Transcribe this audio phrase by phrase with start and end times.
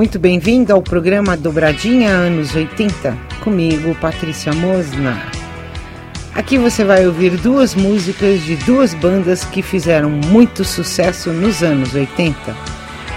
[0.00, 3.14] Muito bem-vindo ao programa Dobradinha Anos 80,
[3.44, 5.30] comigo, Patrícia Mosna.
[6.34, 11.92] Aqui você vai ouvir duas músicas de duas bandas que fizeram muito sucesso nos anos
[11.92, 12.34] 80.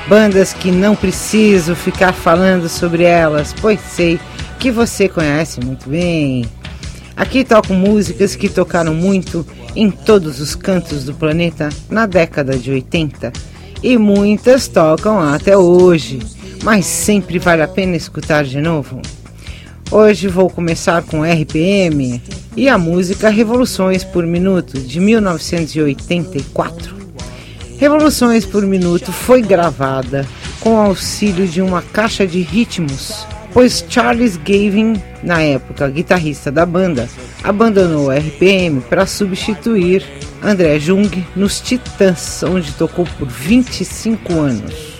[0.10, 4.20] Bandas que não preciso ficar falando sobre elas, pois sei
[4.60, 6.44] que você conhece muito bem.
[7.16, 12.72] Aqui toco músicas que tocaram muito em todos os cantos do planeta na década de
[12.72, 13.32] 80
[13.82, 19.02] e muitas tocam até hoje mas sempre vale a pena escutar de novo.
[19.92, 22.22] Hoje vou começar com RPM
[22.56, 26.96] e a música Revoluções por Minuto de 1984.
[27.78, 30.26] Revoluções por Minuto foi gravada
[30.62, 37.10] com auxílio de uma caixa de ritmos, pois Charles Gavin, na época guitarrista da banda,
[37.44, 40.06] abandonou RPM para substituir
[40.42, 44.93] André Jung nos Titãs, onde tocou por 25 anos.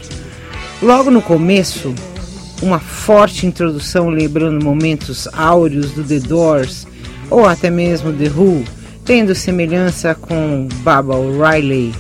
[0.84, 1.96] Logo no começo,
[2.62, 6.86] uma forte introdução lembrando momentos áureos do The Doors
[7.30, 8.66] ou até mesmo The Who,
[9.06, 11.96] tendo semelhança com Baba O'Reilly.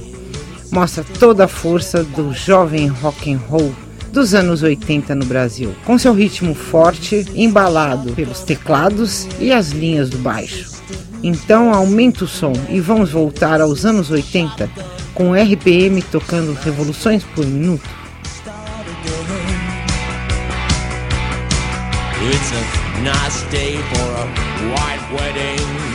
[0.70, 3.74] Mostra toda a força do jovem rock and roll
[4.12, 10.10] dos anos 80 no Brasil, com seu ritmo forte, embalado pelos teclados e as linhas
[10.10, 10.70] do baixo.
[11.24, 14.70] Então aumenta o som e vamos voltar aos anos 80
[15.14, 18.03] com RPM tocando revoluções por minuto.
[22.26, 24.26] It's a nice day for a
[24.72, 25.93] white wedding.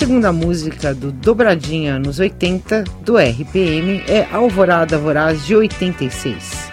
[0.00, 6.70] Segunda música do Dobradinha nos 80 do RPM é Alvorada Voraz de 86.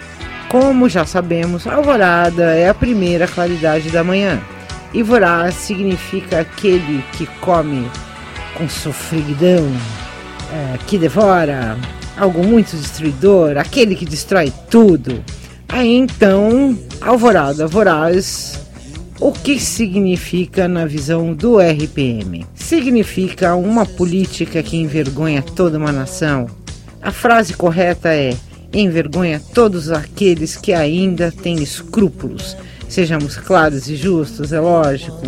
[0.48, 4.40] Como já sabemos, alvorada é a primeira claridade da manhã
[4.94, 7.86] e voraz significa aquele que come
[8.56, 9.70] com sofreguidão,
[10.50, 11.76] é, que devora,
[12.16, 15.22] algo muito destruidor, aquele que destrói tudo.
[15.68, 18.67] Aí então, alvorada voraz
[19.20, 22.46] o que significa na visão do RPM?
[22.54, 26.46] Significa uma política que envergonha toda uma nação.
[27.02, 28.36] A frase correta é:
[28.72, 32.56] envergonha todos aqueles que ainda têm escrúpulos.
[32.88, 35.20] Sejamos claros e justos, é lógico.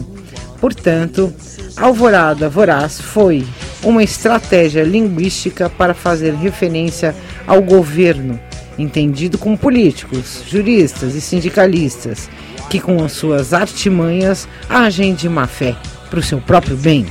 [0.60, 1.32] Portanto,
[1.76, 3.44] Alvorada Voraz foi
[3.82, 7.14] uma estratégia linguística para fazer referência
[7.44, 8.38] ao governo,
[8.78, 12.28] entendido como políticos, juristas e sindicalistas
[12.70, 15.76] que com as suas artimanhas agem de má fé
[16.08, 17.04] para o seu próprio bem.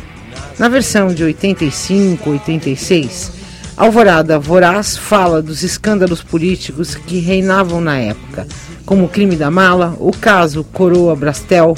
[0.57, 3.31] Na versão de 85, 86,
[3.75, 8.47] Alvorada Voraz fala dos escândalos políticos que reinavam na época,
[8.85, 11.75] como o crime da mala, o caso Coroa Brastel,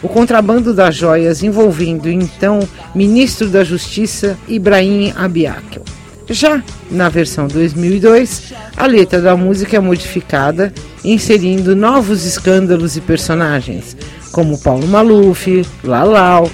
[0.00, 2.60] o contrabando das joias envolvendo então
[2.94, 5.82] ministro da Justiça Ibrahim Abiakel.
[6.30, 10.72] Já na versão 2002, a letra da música é modificada,
[11.02, 13.96] inserindo novos escândalos e personagens,
[14.30, 16.50] como Paulo Maluf, Lalau,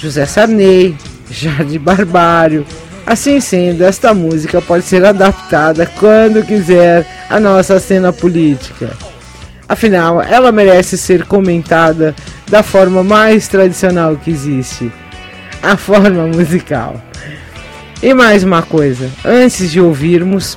[0.00, 0.96] José Sarney,
[1.28, 2.64] Jardim Barbário.
[3.04, 8.90] Assim sendo, esta música pode ser adaptada quando quiser à nossa cena política.
[9.68, 12.14] Afinal, ela merece ser comentada
[12.48, 14.92] da forma mais tradicional que existe
[15.62, 17.02] a forma musical.
[18.06, 20.56] E mais uma coisa, antes de ouvirmos,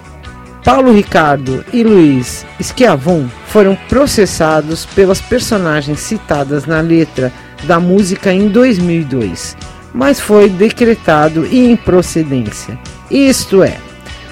[0.63, 8.49] Paulo Ricardo e Luiz Schiavon foram processados pelas personagens citadas na letra da música em
[8.49, 9.57] 2002,
[9.91, 12.77] mas foi decretado improcedência.
[13.09, 13.77] Isto é,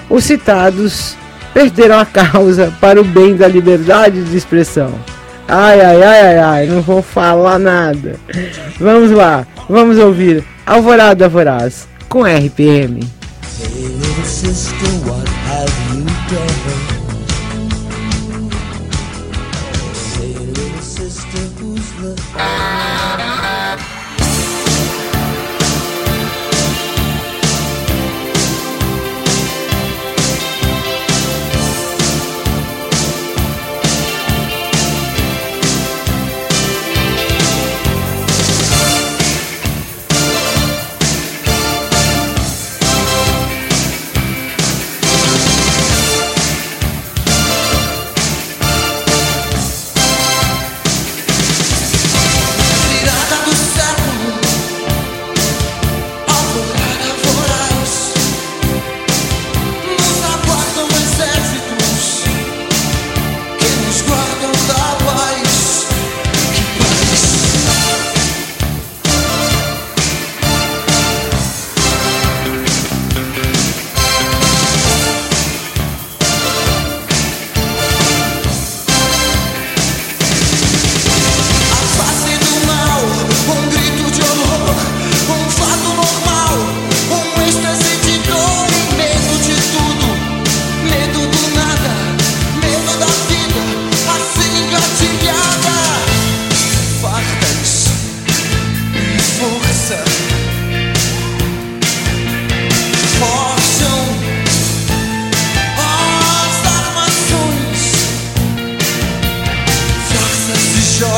[0.08, 1.16] os citados
[1.52, 4.94] perderam a causa para o bem da liberdade de expressão.
[5.48, 8.14] Ai, ai, ai, ai, ai, não vou falar nada.
[8.78, 13.00] Vamos lá, vamos ouvir Alvorada Voraz com RPM.
[13.60, 13.98] Hey,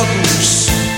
[0.01, 0.90] olhos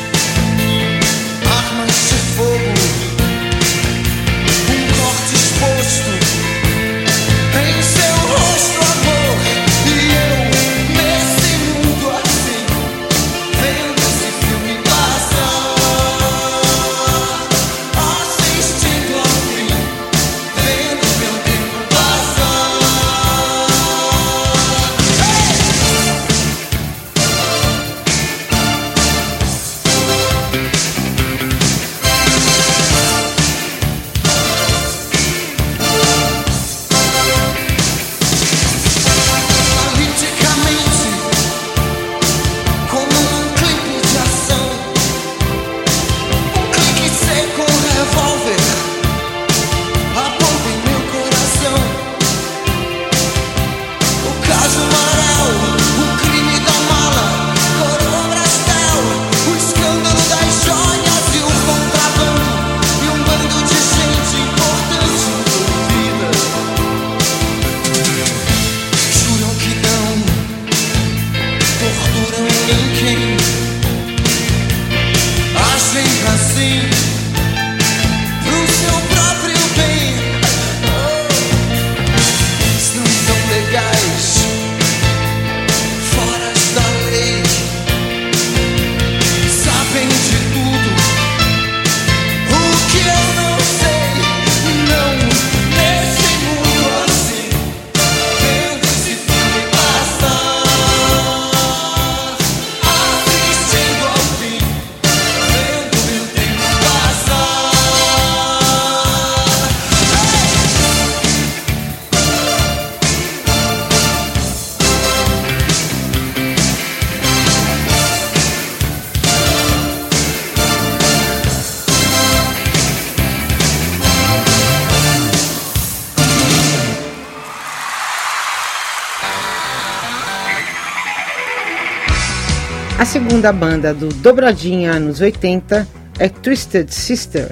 [133.02, 135.88] A segunda banda do Dobradinha anos 80
[136.20, 137.50] é Twisted Sister,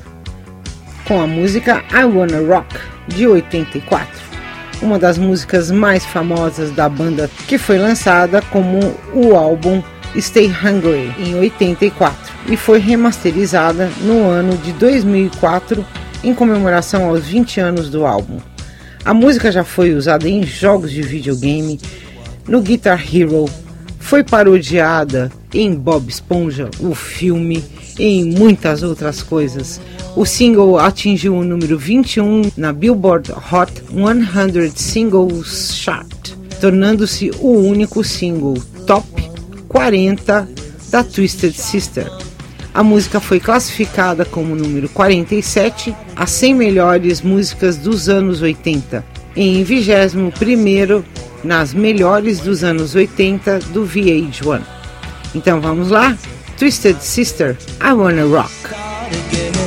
[1.05, 2.77] com a música I Wanna Rock,
[3.09, 4.09] de 84.
[4.81, 8.79] Uma das músicas mais famosas da banda que foi lançada como
[9.13, 9.83] o álbum
[10.17, 15.85] Stay Hungry em 84 e foi remasterizada no ano de 2004
[16.23, 18.39] em comemoração aos 20 anos do álbum.
[19.05, 21.81] A música já foi usada em jogos de videogame,
[22.47, 23.47] no Guitar Hero,
[23.99, 27.65] foi parodiada em Bob Esponja, o filme,
[27.99, 29.81] em muitas outras coisas.
[30.17, 36.31] O single atingiu o número 21 na Billboard Hot 100 Singles Chart,
[36.61, 38.55] tornando-se o único single
[38.87, 39.07] top
[39.69, 40.49] 40
[40.91, 42.11] da Twisted Sister.
[42.73, 49.05] A música foi classificada como número 47 a 100 melhores músicas dos anos 80,
[49.37, 50.31] em 21
[51.43, 54.80] nas melhores dos anos 80 do VH1.
[55.35, 56.17] Então vamos lá?
[56.59, 59.60] Twisted Sister, I Wanna Rock.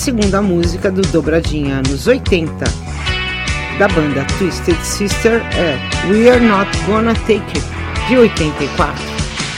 [0.00, 2.64] Segunda música do Dobradinha anos 80
[3.78, 5.78] da banda Twisted Sister é
[6.08, 7.62] We Are Not Gonna Take It,
[8.08, 8.94] de 84,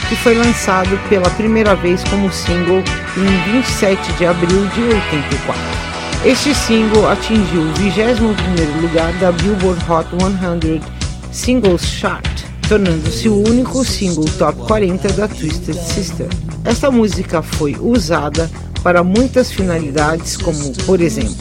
[0.09, 2.83] que foi lançado pela primeira vez como single
[3.15, 5.61] em 27 de abril de 84.
[6.25, 10.81] Este single atingiu o 21º lugar da Billboard Hot 100
[11.31, 16.27] Singles Chart, tornando-se o único single top 40 da Twisted Sister.
[16.65, 18.49] Esta música foi usada
[18.83, 21.35] para muitas finalidades, como, por exemplo,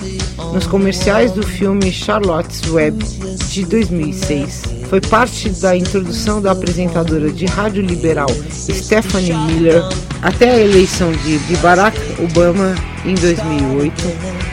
[0.52, 3.04] nos comerciais do filme Charlotte's Web
[3.50, 4.62] de 2006.
[4.88, 9.82] Foi parte da introdução da apresentadora de rádio liberal Stephanie Miller
[10.22, 13.92] até a eleição de Barack Obama em 2008,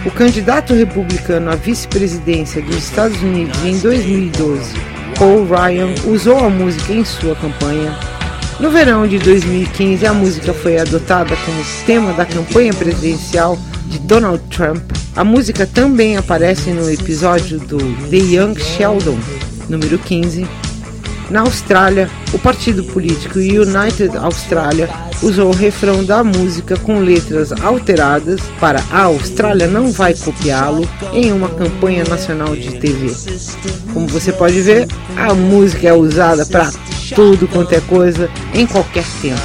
[0.05, 4.73] o candidato republicano à vice-presidência dos Estados Unidos em 2012,
[5.17, 7.95] Paul Ryan, usou a música em sua campanha.
[8.59, 14.43] No verão de 2015, a música foi adotada como tema da campanha presidencial de Donald
[14.49, 14.83] Trump.
[15.15, 17.77] A música também aparece no episódio do
[18.09, 19.17] The Young Sheldon,
[19.69, 20.45] número 15,
[21.29, 24.89] na Austrália, o partido político United Australia
[25.21, 31.31] usou o refrão da música com letras alteradas para A Austrália não vai copiá-lo em
[31.31, 33.13] uma campanha nacional de TV.
[33.93, 36.71] Como você pode ver, a música é usada para
[37.15, 39.41] tudo quanto é coisa em qualquer tempo.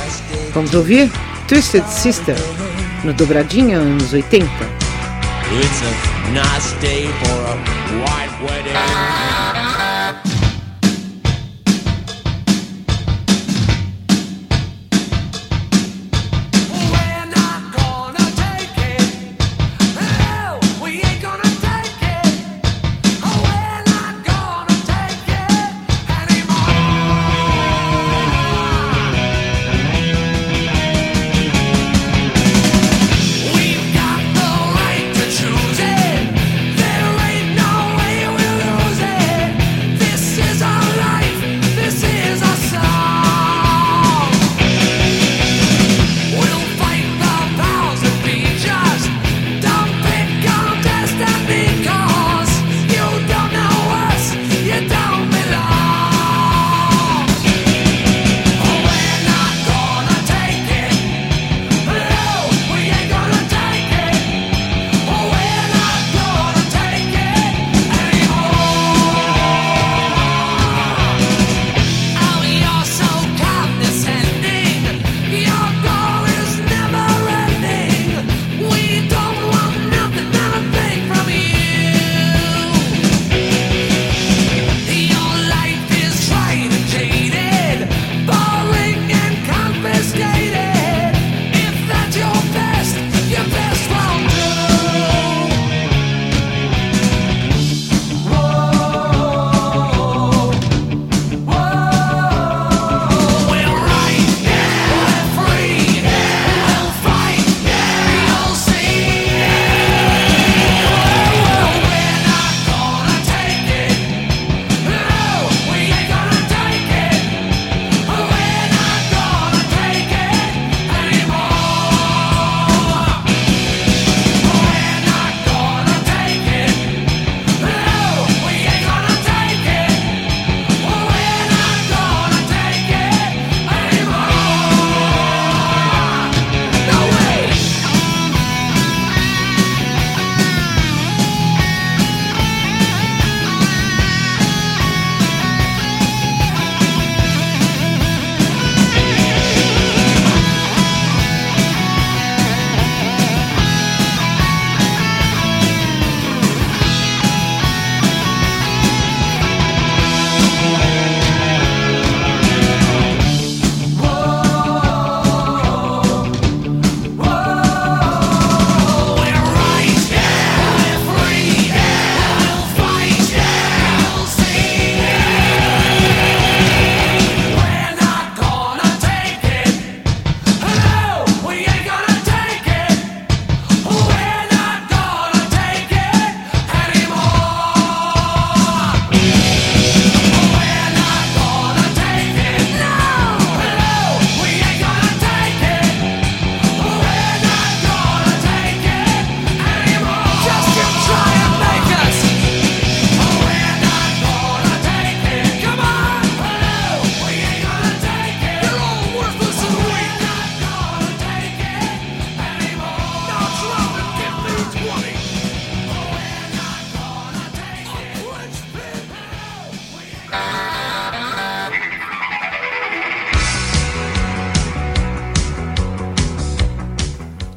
[0.52, 1.10] Vamos ouvir
[1.48, 2.36] Twisted Sister
[3.02, 4.46] no Dobradinha anos 80.
[5.52, 7.54] It's a nice day for a
[8.00, 9.43] white wedding.